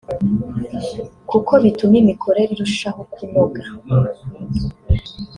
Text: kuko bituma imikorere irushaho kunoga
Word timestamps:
kuko 1.29 1.51
bituma 1.63 1.95
imikorere 2.03 2.49
irushaho 2.53 3.01
kunoga 3.13 3.63